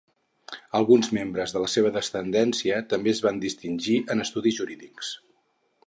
[0.79, 5.15] Alguns membres de la seva descendència també es va distingir en estudis jurídics.